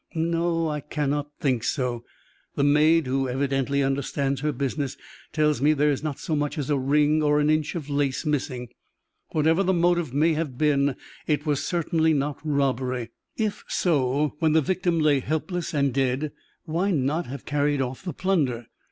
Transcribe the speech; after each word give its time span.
"No: 0.15 0.67
I 0.67 0.79
cannot 0.79 1.29
think 1.39 1.63
so. 1.63 2.03
The 2.55 2.63
maid, 2.63 3.05
who 3.05 3.29
evidently 3.29 3.83
understands 3.83 4.41
her 4.41 4.51
business, 4.51 4.97
tells 5.31 5.61
me 5.61 5.73
that 5.73 5.77
there 5.77 5.91
is 5.91 6.01
not 6.01 6.17
so 6.17 6.35
much 6.35 6.57
as 6.57 6.71
a 6.71 6.77
ring, 6.79 7.21
or 7.21 7.39
an 7.39 7.51
inch 7.51 7.75
of 7.75 7.87
lace 7.87 8.25
missing; 8.25 8.69
whatever 9.29 9.61
the 9.61 9.75
motive 9.75 10.11
may 10.11 10.33
have 10.33 10.57
been, 10.57 10.95
it 11.27 11.45
was 11.45 11.63
certainly 11.63 12.15
not 12.15 12.39
robbery; 12.43 13.11
if 13.37 13.63
so, 13.67 14.33
when 14.39 14.53
the 14.53 14.59
victim 14.61 14.97
lay 14.99 15.19
helpless 15.19 15.71
and 15.71 15.93
dead, 15.93 16.31
why 16.65 16.89
not 16.89 17.27
have 17.27 17.45
carried 17.45 17.79
off 17.79 18.03
the 18.03 18.11
plunder? 18.13 18.65